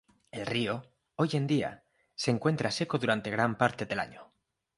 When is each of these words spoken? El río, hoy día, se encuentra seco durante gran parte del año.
El 0.31 0.47
río, 0.47 0.81
hoy 1.17 1.29
día, 1.29 1.83
se 2.15 2.31
encuentra 2.31 2.71
seco 2.71 2.97
durante 2.97 3.29
gran 3.29 3.55
parte 3.55 3.85
del 3.85 3.99
año. 3.99 4.33